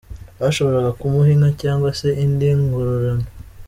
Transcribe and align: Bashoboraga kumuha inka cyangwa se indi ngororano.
Bashoboraga 0.41 0.91
kumuha 0.99 1.29
inka 1.35 1.49
cyangwa 1.61 1.89
se 1.99 2.07
indi 2.23 2.47
ngororano. 2.61 3.27